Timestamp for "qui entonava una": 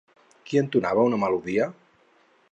0.51-1.19